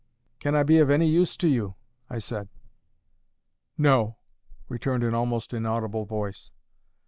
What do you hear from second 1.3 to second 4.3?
to you?" I said. "No,"